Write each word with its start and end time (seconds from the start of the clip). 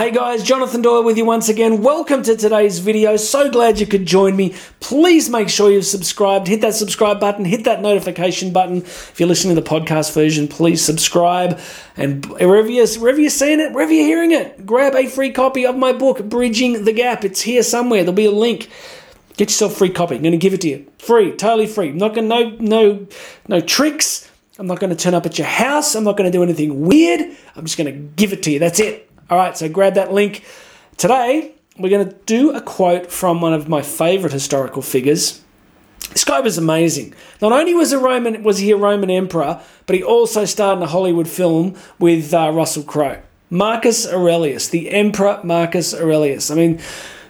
Hey 0.00 0.12
guys, 0.12 0.42
Jonathan 0.42 0.80
Doyle 0.80 1.04
with 1.04 1.18
you 1.18 1.26
once 1.26 1.50
again. 1.50 1.82
Welcome 1.82 2.22
to 2.22 2.34
today's 2.34 2.78
video. 2.78 3.18
So 3.18 3.50
glad 3.50 3.78
you 3.78 3.86
could 3.86 4.06
join 4.06 4.34
me. 4.34 4.54
Please 4.80 5.28
make 5.28 5.50
sure 5.50 5.70
you've 5.70 5.84
subscribed. 5.84 6.48
Hit 6.48 6.62
that 6.62 6.72
subscribe 6.72 7.20
button, 7.20 7.44
hit 7.44 7.64
that 7.64 7.82
notification 7.82 8.50
button. 8.50 8.78
If 8.78 9.20
you're 9.20 9.28
listening 9.28 9.56
to 9.56 9.60
the 9.60 9.68
podcast 9.68 10.14
version, 10.14 10.48
please 10.48 10.82
subscribe. 10.82 11.60
And 11.98 12.24
wherever 12.24 12.70
you're, 12.70 12.88
wherever 12.98 13.20
you're 13.20 13.28
seeing 13.28 13.60
it, 13.60 13.74
wherever 13.74 13.92
you're 13.92 14.06
hearing 14.06 14.30
it, 14.30 14.64
grab 14.64 14.94
a 14.94 15.06
free 15.06 15.32
copy 15.32 15.66
of 15.66 15.76
my 15.76 15.92
book, 15.92 16.24
Bridging 16.24 16.86
the 16.86 16.94
Gap. 16.94 17.22
It's 17.22 17.42
here 17.42 17.62
somewhere. 17.62 18.00
There'll 18.00 18.14
be 18.14 18.24
a 18.24 18.30
link. 18.30 18.70
Get 19.36 19.50
yourself 19.50 19.72
a 19.72 19.76
free 19.76 19.90
copy. 19.90 20.14
I'm 20.14 20.22
going 20.22 20.32
to 20.32 20.38
give 20.38 20.54
it 20.54 20.62
to 20.62 20.68
you. 20.70 20.90
Free, 20.96 21.36
totally 21.36 21.66
free. 21.66 21.90
I'm 21.90 21.98
not 21.98 22.14
going 22.14 22.26
to, 22.26 22.34
no, 22.34 22.56
no, 22.58 23.06
no 23.48 23.60
tricks. 23.60 24.30
I'm 24.58 24.66
not 24.66 24.80
going 24.80 24.96
to 24.96 24.96
turn 24.96 25.12
up 25.12 25.26
at 25.26 25.36
your 25.36 25.46
house. 25.46 25.94
I'm 25.94 26.04
not 26.04 26.16
going 26.16 26.30
to 26.30 26.36
do 26.36 26.42
anything 26.42 26.86
weird. 26.86 27.20
I'm 27.54 27.66
just 27.66 27.76
going 27.76 27.92
to 27.92 27.98
give 28.16 28.32
it 28.32 28.42
to 28.44 28.50
you. 28.50 28.58
That's 28.58 28.80
it. 28.80 29.09
All 29.30 29.38
right, 29.38 29.56
so 29.56 29.68
grab 29.68 29.94
that 29.94 30.12
link. 30.12 30.44
Today, 30.96 31.52
we're 31.78 31.88
going 31.88 32.08
to 32.08 32.14
do 32.26 32.50
a 32.50 32.60
quote 32.60 33.12
from 33.12 33.40
one 33.40 33.54
of 33.54 33.68
my 33.68 33.80
favorite 33.80 34.32
historical 34.32 34.82
figures. 34.82 35.40
This 36.10 36.24
guy 36.24 36.40
was 36.40 36.58
amazing. 36.58 37.14
Not 37.40 37.52
only 37.52 37.72
was 37.72 37.92
a 37.92 37.98
Roman 38.00 38.42
was 38.42 38.58
he 38.58 38.72
a 38.72 38.76
Roman 38.76 39.08
emperor, 39.08 39.60
but 39.86 39.94
he 39.94 40.02
also 40.02 40.44
starred 40.44 40.78
in 40.78 40.82
a 40.82 40.88
Hollywood 40.88 41.28
film 41.28 41.76
with 42.00 42.34
uh, 42.34 42.50
Russell 42.52 42.82
Crowe. 42.82 43.22
Marcus 43.50 44.04
Aurelius, 44.04 44.68
the 44.68 44.90
Emperor 44.90 45.40
Marcus 45.44 45.94
Aurelius. 45.94 46.50
I 46.50 46.56
mean, 46.56 46.80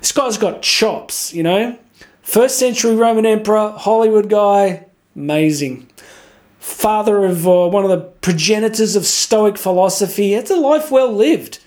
this 0.00 0.12
guy's 0.12 0.38
got 0.38 0.62
chops, 0.62 1.34
you 1.34 1.42
know. 1.42 1.78
First 2.22 2.58
century 2.58 2.94
Roman 2.94 3.26
emperor, 3.26 3.74
Hollywood 3.76 4.30
guy, 4.30 4.86
amazing. 5.14 5.88
Father 6.58 7.26
of 7.26 7.46
uh, 7.46 7.68
one 7.68 7.84
of 7.84 7.90
the 7.90 8.00
progenitors 8.00 8.96
of 8.96 9.04
Stoic 9.04 9.58
philosophy. 9.58 10.32
It's 10.32 10.50
a 10.50 10.56
life 10.56 10.90
well 10.90 11.12
lived. 11.12 11.59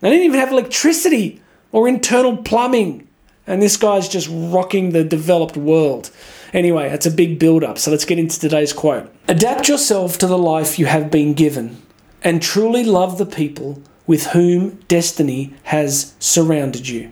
They 0.00 0.10
didn't 0.10 0.24
even 0.24 0.40
have 0.40 0.52
electricity 0.52 1.40
or 1.72 1.88
internal 1.88 2.36
plumbing. 2.36 3.08
And 3.46 3.62
this 3.62 3.76
guy's 3.76 4.08
just 4.08 4.28
rocking 4.30 4.90
the 4.90 5.04
developed 5.04 5.56
world. 5.56 6.10
Anyway, 6.52 6.88
it's 6.88 7.06
a 7.06 7.10
big 7.10 7.38
build 7.38 7.62
up, 7.62 7.78
so 7.78 7.90
let's 7.90 8.04
get 8.04 8.18
into 8.18 8.40
today's 8.40 8.72
quote. 8.72 9.12
Adapt 9.28 9.68
yourself 9.68 10.18
to 10.18 10.26
the 10.26 10.38
life 10.38 10.78
you 10.78 10.86
have 10.86 11.10
been 11.10 11.32
given 11.34 11.80
and 12.22 12.42
truly 12.42 12.82
love 12.82 13.18
the 13.18 13.26
people 13.26 13.82
with 14.06 14.28
whom 14.28 14.76
destiny 14.88 15.54
has 15.64 16.14
surrounded 16.18 16.88
you. 16.88 17.10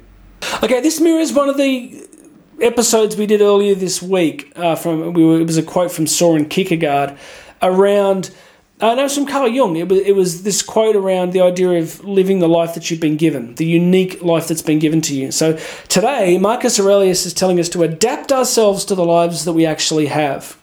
Okay, 0.62 0.80
this 0.80 1.00
mirrors 1.00 1.32
one 1.32 1.48
of 1.48 1.56
the 1.56 2.06
episodes 2.60 3.16
we 3.16 3.26
did 3.26 3.40
earlier 3.40 3.74
this 3.74 4.02
week. 4.02 4.52
Uh, 4.56 4.74
from 4.74 5.12
we 5.12 5.24
were, 5.24 5.40
it 5.40 5.46
was 5.46 5.56
a 5.56 5.62
quote 5.62 5.90
from 5.90 6.06
Soren 6.06 6.46
Kierkegaard 6.46 7.16
around 7.62 8.30
uh, 8.80 8.94
no, 8.94 9.04
it's 9.04 9.14
from 9.14 9.26
Carl 9.26 9.48
Jung. 9.48 9.76
It 9.76 9.88
was, 9.88 10.00
it 10.00 10.16
was 10.16 10.42
this 10.42 10.60
quote 10.60 10.96
around 10.96 11.32
the 11.32 11.40
idea 11.40 11.70
of 11.70 12.02
living 12.04 12.40
the 12.40 12.48
life 12.48 12.74
that 12.74 12.90
you've 12.90 13.00
been 13.00 13.16
given, 13.16 13.54
the 13.54 13.64
unique 13.64 14.20
life 14.20 14.48
that's 14.48 14.62
been 14.62 14.80
given 14.80 15.00
to 15.02 15.14
you. 15.14 15.30
So 15.30 15.56
today, 15.88 16.38
Marcus 16.38 16.80
Aurelius 16.80 17.24
is 17.24 17.32
telling 17.32 17.60
us 17.60 17.68
to 17.70 17.84
adapt 17.84 18.32
ourselves 18.32 18.84
to 18.86 18.96
the 18.96 19.04
lives 19.04 19.44
that 19.44 19.52
we 19.52 19.64
actually 19.64 20.06
have. 20.06 20.58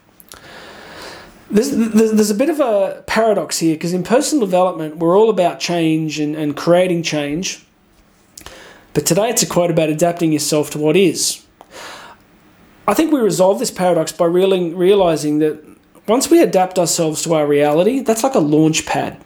There's, 1.49 1.71
there's 1.71 2.29
a 2.29 2.35
bit 2.35 2.49
of 2.49 2.59
a 2.59 3.03
paradox 3.07 3.59
here 3.59 3.75
because 3.75 3.93
in 3.93 4.03
personal 4.03 4.45
development, 4.45 4.97
we're 4.97 5.17
all 5.17 5.29
about 5.29 5.59
change 5.59 6.19
and, 6.19 6.35
and 6.35 6.55
creating 6.55 7.03
change. 7.03 7.65
But 8.93 9.05
today, 9.05 9.29
it's 9.29 9.43
a 9.43 9.47
quote 9.47 9.71
about 9.71 9.89
adapting 9.89 10.33
yourself 10.33 10.69
to 10.71 10.79
what 10.79 10.97
is. 10.97 11.45
I 12.87 12.93
think 12.93 13.13
we 13.13 13.21
resolve 13.21 13.59
this 13.59 13.71
paradox 13.71 14.11
by 14.11 14.25
realizing 14.25 15.39
that 15.39 15.70
once 16.11 16.29
we 16.29 16.41
adapt 16.41 16.77
ourselves 16.77 17.21
to 17.23 17.33
our 17.33 17.47
reality, 17.47 18.01
that's 18.01 18.23
like 18.23 18.35
a 18.35 18.39
launch 18.39 18.85
pad. 18.85 19.17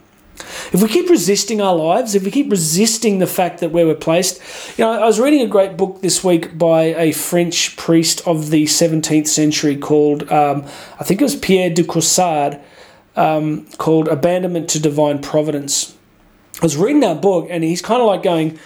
If 0.72 0.82
we 0.84 0.88
keep 0.88 1.10
resisting 1.10 1.60
our 1.60 1.76
lives, 1.76 2.14
if 2.14 2.24
we 2.24 2.30
keep 2.30 2.52
resisting 2.52 3.18
the 3.18 3.28
fact 3.28 3.60
that 3.62 3.72
where 3.72 3.88
we're 3.88 3.96
placed, 3.96 4.40
you 4.78 4.86
know, 4.86 4.92
I 4.92 5.06
was 5.06 5.20
reading 5.20 5.42
a 5.42 5.48
great 5.48 5.78
book 5.78 6.02
this 6.02 6.24
week 6.24 6.58
by 6.58 6.84
a 6.84 7.12
French 7.12 7.76
priest 7.76 8.22
of 8.28 8.52
the 8.52 8.66
17th 8.66 9.28
century 9.28 9.76
called, 9.76 10.32
um, 10.32 10.64
I 11.00 11.04
think 11.04 11.22
it 11.22 11.24
was 11.24 11.36
Pierre 11.36 11.72
de 11.72 11.84
Caussade, 11.84 12.60
um, 13.16 13.66
called 13.78 14.08
Abandonment 14.08 14.70
to 14.70 14.80
Divine 14.80 15.20
Providence. 15.22 15.96
I 16.62 16.66
was 16.66 16.78
reading 16.78 17.00
that 17.00 17.22
book 17.22 17.48
and 17.50 17.64
he's 17.64 17.82
kind 17.82 18.02
of 18.02 18.08
like 18.08 18.22
going, 18.22 18.60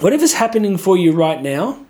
whatever's 0.00 0.34
happening 0.34 0.78
for 0.78 0.96
you 0.96 1.12
right 1.12 1.40
now, 1.40 1.83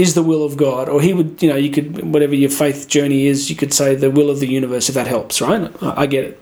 is 0.00 0.14
the 0.14 0.22
will 0.22 0.44
of 0.44 0.56
God, 0.56 0.88
or 0.88 1.02
he 1.02 1.12
would, 1.12 1.42
you 1.42 1.48
know, 1.50 1.56
you 1.56 1.70
could, 1.70 2.12
whatever 2.12 2.34
your 2.34 2.48
faith 2.48 2.88
journey 2.88 3.26
is, 3.26 3.50
you 3.50 3.56
could 3.56 3.74
say 3.74 3.94
the 3.94 4.10
will 4.10 4.30
of 4.30 4.40
the 4.40 4.46
universe, 4.46 4.88
if 4.88 4.94
that 4.94 5.06
helps, 5.06 5.42
right? 5.42 5.70
I 5.82 6.06
get 6.06 6.24
it. 6.24 6.40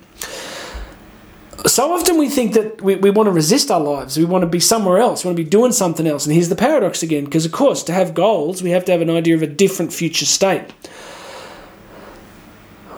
So 1.67 1.93
often 1.93 2.19
we 2.19 2.29
think 2.29 2.55
that 2.55 2.81
we, 2.81 2.95
we 2.95 3.11
want 3.11 3.27
to 3.27 3.33
resist 3.33 3.69
our 3.69 3.81
lives, 3.81 4.17
we 4.17 4.25
want 4.25 4.43
to 4.43 4.47
be 4.49 4.61
somewhere 4.61 4.99
else, 4.99 5.25
we 5.25 5.29
want 5.29 5.37
to 5.39 5.43
be 5.43 5.51
doing 5.51 5.73
something 5.73 6.07
else. 6.07 6.25
And 6.25 6.33
here's 6.33 6.49
the 6.49 6.55
paradox 6.55 7.03
again, 7.03 7.25
because 7.25 7.45
of 7.45 7.51
course, 7.51 7.83
to 7.85 7.93
have 7.93 8.15
goals, 8.15 8.63
we 8.63 8.71
have 8.71 8.85
to 8.85 8.93
have 8.93 9.01
an 9.01 9.11
idea 9.11 9.35
of 9.35 9.43
a 9.43 9.47
different 9.49 9.93
future 9.93 10.25
state. 10.25 10.73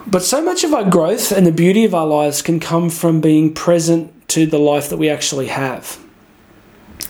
But 0.06 0.22
so 0.22 0.42
much 0.42 0.62
of 0.62 0.74
our 0.74 0.88
growth 0.88 1.32
and 1.32 1.46
the 1.46 1.52
beauty 1.52 1.86
of 1.86 1.94
our 1.94 2.06
lives 2.06 2.42
can 2.42 2.60
come 2.60 2.90
from 2.90 3.22
being 3.22 3.54
present 3.54 4.28
to 4.28 4.44
the 4.44 4.58
life 4.58 4.90
that 4.90 4.98
we 4.98 5.08
actually 5.08 5.46
have. 5.46 5.98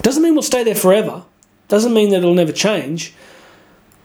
Doesn't 0.03 0.23
mean 0.23 0.35
we'll 0.35 0.43
stay 0.43 0.63
there 0.63 0.75
forever. 0.77 1.25
Doesn't 1.67 1.95
mean 1.95 2.11
that 2.11 2.19
it'll 2.19 2.35
never 2.35 2.53
change. 2.53 3.13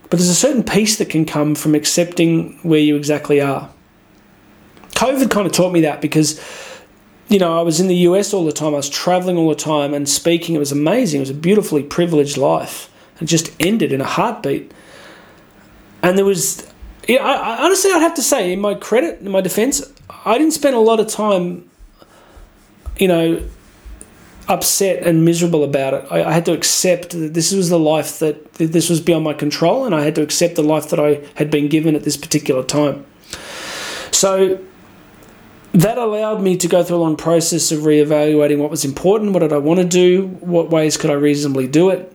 But 0.08 0.18
there's 0.18 0.28
a 0.28 0.34
certain 0.34 0.62
peace 0.62 0.96
that 0.98 1.10
can 1.10 1.24
come 1.24 1.54
from 1.54 1.74
accepting 1.74 2.58
where 2.62 2.78
you 2.78 2.96
exactly 2.96 3.40
are. 3.40 3.70
COVID 4.92 5.30
kind 5.30 5.46
of 5.46 5.52
taught 5.52 5.72
me 5.72 5.82
that 5.82 6.00
because, 6.00 6.40
you 7.28 7.38
know, 7.38 7.58
I 7.58 7.62
was 7.62 7.80
in 7.80 7.88
the 7.88 7.96
US 7.96 8.32
all 8.32 8.44
the 8.44 8.52
time, 8.52 8.72
I 8.72 8.78
was 8.78 8.88
traveling 8.88 9.36
all 9.36 9.48
the 9.48 9.54
time 9.54 9.92
and 9.92 10.08
speaking. 10.08 10.54
It 10.54 10.58
was 10.58 10.72
amazing. 10.72 11.18
It 11.18 11.22
was 11.22 11.30
a 11.30 11.34
beautifully 11.34 11.82
privileged 11.82 12.36
life. 12.36 12.90
It 13.20 13.26
just 13.26 13.50
ended 13.60 13.92
in 13.92 14.00
a 14.00 14.04
heartbeat. 14.04 14.72
And 16.02 16.16
there 16.16 16.24
was, 16.24 16.66
I, 17.08 17.16
I 17.16 17.64
honestly, 17.64 17.90
I'd 17.90 17.98
have 17.98 18.14
to 18.14 18.22
say, 18.22 18.52
in 18.52 18.60
my 18.60 18.74
credit, 18.74 19.20
in 19.20 19.30
my 19.30 19.40
defense, 19.40 19.82
I 20.24 20.38
didn't 20.38 20.52
spend 20.52 20.76
a 20.76 20.80
lot 20.80 21.00
of 21.00 21.08
time, 21.08 21.68
you 22.96 23.08
know, 23.08 23.42
upset 24.48 25.02
and 25.06 25.24
miserable 25.24 25.64
about 25.64 25.94
it. 25.94 26.06
I, 26.10 26.24
I, 26.24 26.32
had 26.32 26.44
to 26.46 26.52
accept 26.52 27.10
that 27.10 27.34
this 27.34 27.52
was 27.52 27.68
the 27.68 27.78
life 27.78 28.20
that 28.20 28.54
this 28.54 28.88
was 28.88 29.00
beyond 29.00 29.24
my 29.24 29.32
control, 29.32 29.84
and 29.84 29.94
I 29.94 30.02
had 30.02 30.14
to 30.16 30.22
accept 30.22 30.54
the 30.54 30.62
life 30.62 30.88
that 30.90 31.00
I 31.00 31.20
had 31.34 31.50
been 31.50 31.68
given 31.68 31.94
at 31.94 32.04
this 32.04 32.16
particular 32.16 32.62
time. 32.62 33.04
So 34.12 34.60
that 35.72 35.98
allowed 35.98 36.40
me 36.40 36.56
to 36.56 36.68
go 36.68 36.82
through 36.82 36.96
a 36.96 36.98
long 36.98 37.16
process 37.16 37.72
of 37.72 37.80
reevaluating 37.80 38.58
what 38.58 38.70
was 38.70 38.84
important, 38.84 39.32
what 39.32 39.40
did 39.40 39.52
I 39.52 39.58
want 39.58 39.80
to 39.80 39.86
do, 39.86 40.28
what 40.40 40.70
ways 40.70 40.96
could 40.96 41.10
I 41.10 41.14
reasonably 41.14 41.66
do 41.66 41.90
it. 41.90 42.12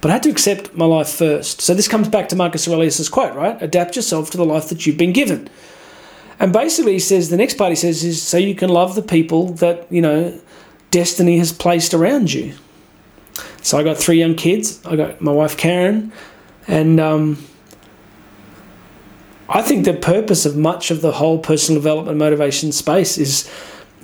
But 0.00 0.10
I 0.10 0.14
had 0.14 0.22
to 0.24 0.30
accept 0.30 0.74
my 0.74 0.84
life 0.84 1.08
first. 1.08 1.60
So 1.60 1.74
this 1.74 1.88
comes 1.88 2.08
back 2.08 2.28
to 2.28 2.36
Marcus 2.36 2.68
Aurelius' 2.68 3.08
quote, 3.08 3.34
right? 3.34 3.60
Adapt 3.60 3.96
yourself 3.96 4.30
to 4.30 4.36
the 4.36 4.44
life 4.44 4.68
that 4.68 4.86
you've 4.86 4.98
been 4.98 5.12
given. 5.12 5.50
And 6.38 6.52
basically, 6.52 6.92
he 6.92 7.00
says 7.00 7.30
the 7.30 7.36
next 7.36 7.54
part 7.54 7.70
he 7.70 7.76
says 7.76 8.04
is 8.04 8.22
so 8.22 8.38
you 8.38 8.54
can 8.54 8.68
love 8.68 8.94
the 8.94 9.02
people 9.02 9.54
that 9.54 9.90
you 9.90 10.00
know 10.00 10.38
destiny 10.90 11.38
has 11.38 11.52
placed 11.52 11.94
around 11.94 12.32
you. 12.32 12.54
So 13.62 13.78
I 13.78 13.82
got 13.82 13.96
three 13.96 14.18
young 14.18 14.34
kids. 14.34 14.84
I 14.84 14.96
got 14.96 15.20
my 15.20 15.32
wife 15.32 15.56
Karen, 15.56 16.12
and 16.66 16.98
um, 16.98 17.44
I 19.48 19.62
think 19.62 19.84
the 19.84 19.94
purpose 19.94 20.44
of 20.46 20.56
much 20.56 20.90
of 20.90 21.00
the 21.00 21.12
whole 21.12 21.38
personal 21.38 21.80
development 21.80 22.18
motivation 22.18 22.72
space 22.72 23.18
is 23.18 23.50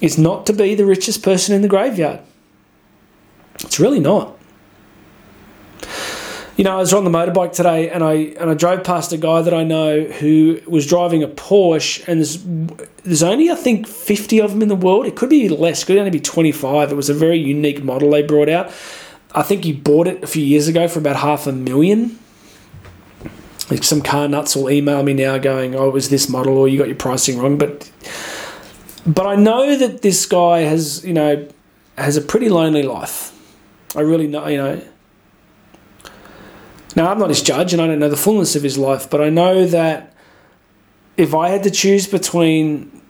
is 0.00 0.18
not 0.18 0.46
to 0.46 0.52
be 0.52 0.74
the 0.74 0.84
richest 0.84 1.22
person 1.22 1.54
in 1.54 1.62
the 1.62 1.68
graveyard. 1.68 2.20
It's 3.60 3.78
really 3.78 4.00
not 4.00 4.33
you 6.56 6.62
know, 6.62 6.76
I 6.76 6.80
was 6.80 6.94
on 6.94 7.04
the 7.04 7.10
motorbike 7.10 7.52
today, 7.52 7.90
and 7.90 8.04
I 8.04 8.12
and 8.12 8.48
I 8.48 8.54
drove 8.54 8.84
past 8.84 9.12
a 9.12 9.16
guy 9.16 9.42
that 9.42 9.52
I 9.52 9.64
know 9.64 10.04
who 10.04 10.60
was 10.66 10.86
driving 10.86 11.22
a 11.22 11.28
Porsche, 11.28 12.06
and 12.06 12.20
there's 12.20 12.42
there's 13.02 13.22
only 13.22 13.50
I 13.50 13.56
think 13.56 13.88
fifty 13.88 14.40
of 14.40 14.52
them 14.52 14.62
in 14.62 14.68
the 14.68 14.76
world. 14.76 15.06
It 15.06 15.16
could 15.16 15.30
be 15.30 15.48
less. 15.48 15.82
It 15.82 15.86
could 15.86 15.98
only 15.98 16.10
be 16.10 16.20
twenty 16.20 16.52
five. 16.52 16.92
It 16.92 16.94
was 16.94 17.10
a 17.10 17.14
very 17.14 17.38
unique 17.38 17.82
model 17.82 18.10
they 18.10 18.22
brought 18.22 18.48
out. 18.48 18.72
I 19.32 19.42
think 19.42 19.64
he 19.64 19.72
bought 19.72 20.06
it 20.06 20.22
a 20.22 20.28
few 20.28 20.44
years 20.44 20.68
ago 20.68 20.86
for 20.86 21.00
about 21.00 21.16
half 21.16 21.48
a 21.48 21.52
million. 21.52 22.20
Like 23.68 23.82
some 23.82 24.00
car 24.00 24.28
nuts 24.28 24.54
will 24.54 24.70
email 24.70 25.02
me 25.02 25.12
now 25.12 25.38
going, 25.38 25.74
"Oh, 25.74 25.88
it 25.88 25.92
was 25.92 26.08
this 26.08 26.28
model, 26.28 26.56
or 26.56 26.68
you 26.68 26.78
got 26.78 26.86
your 26.86 26.96
pricing 26.96 27.38
wrong." 27.38 27.58
But 27.58 27.90
but 29.04 29.26
I 29.26 29.34
know 29.34 29.76
that 29.76 30.02
this 30.02 30.24
guy 30.24 30.60
has 30.60 31.04
you 31.04 31.14
know 31.14 31.48
has 31.98 32.16
a 32.16 32.20
pretty 32.20 32.48
lonely 32.48 32.84
life. 32.84 33.32
I 33.96 34.02
really 34.02 34.28
know 34.28 34.46
you 34.46 34.58
know 34.58 34.82
now, 36.96 37.10
I'm 37.10 37.18
not 37.18 37.28
his 37.28 37.42
judge 37.42 37.72
and 37.72 37.82
I 37.82 37.86
don't 37.86 37.98
know 37.98 38.08
the 38.08 38.16
fullness 38.16 38.54
of 38.56 38.62
his 38.62 38.78
life, 38.78 39.08
but 39.10 39.20
I 39.20 39.30
know 39.30 39.66
that 39.66 40.14
if 41.16 41.34
I 41.34 41.48
had 41.48 41.62
to 41.64 41.70
choose 41.70 42.06
between, 42.06 43.02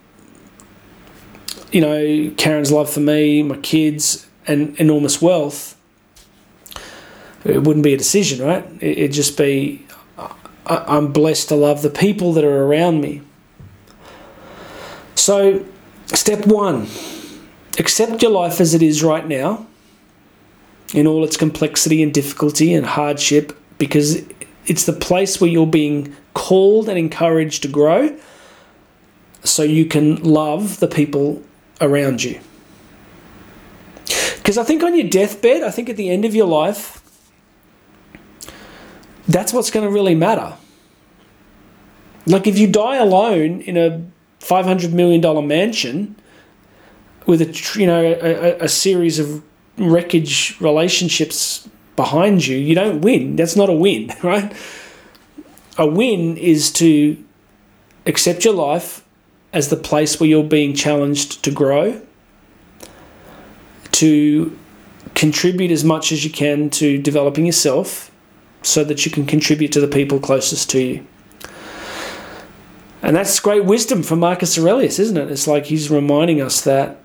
you 1.71 1.81
know, 1.81 2.33
Karen's 2.37 2.71
love 2.71 2.89
for 2.89 2.99
me, 2.99 3.43
my 3.43 3.57
kids, 3.57 4.27
and 4.47 4.75
enormous 4.79 5.21
wealth, 5.21 5.77
it 7.43 7.63
wouldn't 7.63 7.83
be 7.83 7.93
a 7.93 7.97
decision, 7.97 8.45
right? 8.45 8.65
It'd 8.81 9.11
just 9.11 9.37
be 9.37 9.85
I'm 10.67 11.11
blessed 11.11 11.49
to 11.49 11.55
love 11.55 11.83
the 11.83 11.89
people 11.91 12.33
that 12.33 12.43
are 12.43 12.63
around 12.63 13.01
me. 13.01 13.21
So, 15.13 15.63
step 16.07 16.47
one 16.47 16.87
accept 17.77 18.21
your 18.21 18.31
life 18.31 18.61
as 18.61 18.73
it 18.73 18.81
is 18.81 19.03
right 19.03 19.27
now 19.27 19.67
in 20.93 21.05
all 21.05 21.23
its 21.23 21.35
complexity 21.35 22.01
and 22.01 22.13
difficulty 22.13 22.73
and 22.73 22.85
hardship 22.85 23.57
because 23.77 24.23
it's 24.65 24.85
the 24.85 24.93
place 24.93 25.39
where 25.39 25.49
you're 25.49 25.67
being 25.67 26.15
called 26.33 26.89
and 26.89 26.97
encouraged 26.97 27.61
to 27.63 27.67
grow 27.67 28.17
so 29.43 29.63
you 29.63 29.85
can 29.85 30.21
love 30.23 30.79
the 30.79 30.87
people 30.87 31.43
around 31.81 32.23
you. 32.23 32.39
Because 34.37 34.57
I 34.57 34.63
think 34.63 34.83
on 34.83 34.95
your 34.95 35.07
deathbed, 35.09 35.63
I 35.63 35.71
think 35.71 35.89
at 35.89 35.97
the 35.97 36.09
end 36.09 36.25
of 36.25 36.35
your 36.35 36.47
life, 36.47 37.01
that's 39.27 39.53
what's 39.53 39.71
going 39.71 39.85
to 39.85 39.91
really 39.91 40.15
matter. 40.15 40.55
Like 42.27 42.47
if 42.47 42.57
you 42.57 42.67
die 42.67 42.97
alone 42.97 43.61
in 43.61 43.77
a 43.77 44.03
five 44.39 44.65
hundred 44.65 44.93
million 44.93 45.21
dollar 45.21 45.41
mansion 45.41 46.15
with 47.25 47.41
a 47.41 47.79
you 47.79 47.87
know 47.87 48.03
a, 48.03 48.57
a, 48.59 48.67
series 48.67 49.17
of 49.17 49.43
wreckage 49.77 50.55
relationships 50.59 51.67
behind 51.95 52.45
you, 52.45 52.57
you 52.57 52.75
don't 52.75 53.01
win. 53.01 53.35
That's 53.35 53.55
not 53.55 53.69
a 53.69 53.73
win, 53.73 54.11
right? 54.23 54.53
A 55.77 55.87
win 55.87 56.37
is 56.37 56.71
to 56.73 57.17
accept 58.05 58.45
your 58.45 58.53
life 58.53 59.03
as 59.53 59.69
the 59.69 59.77
place 59.77 60.19
where 60.19 60.29
you're 60.29 60.43
being 60.43 60.73
challenged 60.73 61.43
to 61.43 61.51
grow, 61.51 62.01
to 63.91 64.57
contribute 65.13 65.71
as 65.71 65.83
much 65.83 66.11
as 66.11 66.25
you 66.25 66.29
can 66.29 66.69
to 66.69 67.01
developing 67.01 67.45
yourself 67.45 68.11
so 68.61 68.83
that 68.83 69.05
you 69.05 69.11
can 69.11 69.25
contribute 69.25 69.71
to 69.71 69.79
the 69.79 69.87
people 69.87 70.19
closest 70.19 70.69
to 70.71 70.81
you. 70.81 71.07
And 73.01 73.15
that's 73.15 73.39
great 73.39 73.65
wisdom 73.65 74.01
from 74.01 74.19
Marcus 74.19 74.57
Aurelius, 74.57 74.97
isn't 74.99 75.15
it? 75.15 75.29
It's 75.29 75.47
like 75.47 75.67
he's 75.67 75.91
reminding 75.91 76.41
us 76.41 76.61
that 76.61 76.97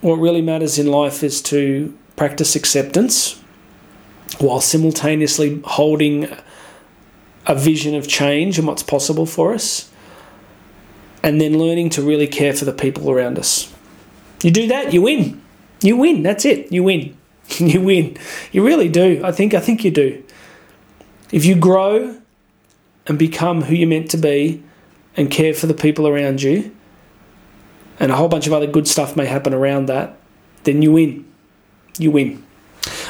what 0.00 0.16
really 0.16 0.42
matters 0.42 0.78
in 0.78 0.86
life 0.86 1.24
is 1.24 1.40
to 1.42 1.96
practice 2.14 2.54
acceptance 2.54 3.39
while 4.38 4.60
simultaneously 4.60 5.60
holding 5.64 6.28
a 7.46 7.54
vision 7.54 7.94
of 7.94 8.06
change 8.06 8.58
and 8.58 8.66
what's 8.66 8.82
possible 8.82 9.26
for 9.26 9.54
us, 9.54 9.90
and 11.22 11.40
then 11.40 11.58
learning 11.58 11.90
to 11.90 12.02
really 12.02 12.26
care 12.26 12.52
for 12.52 12.64
the 12.64 12.72
people 12.72 13.10
around 13.10 13.38
us. 13.38 13.72
You 14.42 14.50
do 14.50 14.68
that, 14.68 14.92
you 14.92 15.02
win. 15.02 15.42
You 15.82 15.96
win. 15.96 16.22
That's 16.22 16.44
it. 16.44 16.70
You 16.72 16.82
win. 16.82 17.16
you 17.58 17.80
win. 17.80 18.16
You 18.52 18.64
really 18.64 18.88
do. 18.88 19.20
I 19.24 19.32
think 19.32 19.54
I 19.54 19.60
think 19.60 19.84
you 19.84 19.90
do. 19.90 20.22
If 21.32 21.44
you 21.44 21.56
grow 21.56 22.20
and 23.06 23.18
become 23.18 23.62
who 23.62 23.74
you're 23.74 23.88
meant 23.88 24.10
to 24.10 24.16
be, 24.16 24.62
and 25.16 25.30
care 25.30 25.52
for 25.52 25.66
the 25.66 25.74
people 25.74 26.06
around 26.06 26.42
you, 26.42 26.74
and 27.98 28.12
a 28.12 28.16
whole 28.16 28.28
bunch 28.28 28.46
of 28.46 28.52
other 28.52 28.66
good 28.66 28.86
stuff 28.86 29.16
may 29.16 29.26
happen 29.26 29.52
around 29.52 29.86
that, 29.86 30.16
then 30.64 30.82
you 30.82 30.92
win. 30.92 31.26
You 31.98 32.10
win. 32.10 32.44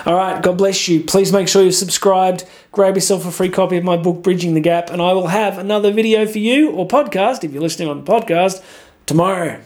All 0.06 0.14
right, 0.14 0.42
God 0.42 0.58
bless 0.58 0.88
you. 0.88 1.02
Please 1.02 1.32
make 1.32 1.48
sure 1.48 1.62
you're 1.62 1.72
subscribed. 1.72 2.44
Grab 2.72 2.94
yourself 2.94 3.26
a 3.26 3.30
free 3.30 3.50
copy 3.50 3.76
of 3.76 3.84
my 3.84 3.96
book, 3.96 4.22
Bridging 4.22 4.54
the 4.54 4.60
Gap, 4.60 4.90
and 4.90 5.02
I 5.02 5.12
will 5.12 5.28
have 5.28 5.58
another 5.58 5.92
video 5.92 6.26
for 6.26 6.38
you 6.38 6.70
or 6.70 6.88
podcast, 6.88 7.44
if 7.44 7.52
you're 7.52 7.62
listening 7.62 7.88
on 7.88 8.04
the 8.04 8.10
podcast, 8.10 8.62
tomorrow. 9.06 9.60